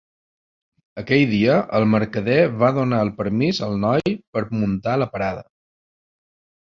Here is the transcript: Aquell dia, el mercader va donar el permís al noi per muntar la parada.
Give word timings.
Aquell 1.01 1.25
dia, 1.33 1.57
el 1.81 1.85
mercader 1.91 2.39
va 2.63 2.71
donar 2.79 3.03
el 3.09 3.13
permís 3.21 3.63
al 3.67 3.77
noi 3.85 4.17
per 4.37 4.47
muntar 4.63 4.97
la 5.03 5.09
parada. 5.17 5.45